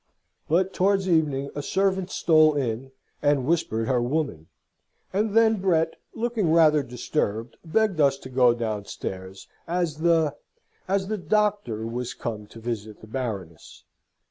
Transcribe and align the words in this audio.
But 0.49 0.73
towards 0.73 1.07
evening, 1.07 1.51
a 1.53 1.61
servant 1.61 2.09
stole 2.09 2.55
in, 2.55 2.91
and 3.21 3.45
whispered 3.45 3.87
her 3.87 4.01
woman; 4.01 4.47
and 5.13 5.35
then 5.37 5.61
Brett, 5.61 5.95
looking 6.15 6.51
rather 6.51 6.81
disturbed, 6.81 7.57
begged 7.63 8.01
us 8.01 8.17
to 8.17 8.29
go 8.29 8.55
downstairs, 8.55 9.47
as 9.67 9.97
the 9.99 10.35
as 10.87 11.07
the 11.07 11.19
Doctor 11.19 11.85
was 11.85 12.15
come 12.15 12.47
to 12.47 12.59
visit 12.59 13.01
the 13.01 13.07
Baroness. 13.07 13.83